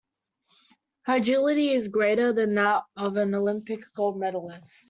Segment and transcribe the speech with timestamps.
[1.03, 4.79] Her agility is greater than that of an Olympic gold medalist.